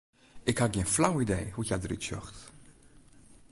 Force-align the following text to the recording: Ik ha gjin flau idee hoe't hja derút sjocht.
Ik 0.49 0.57
ha 0.59 0.67
gjin 0.73 0.91
flau 0.95 1.15
idee 1.25 1.47
hoe't 1.55 1.69
hja 1.69 1.77
derút 1.81 2.05
sjocht. 2.07 2.37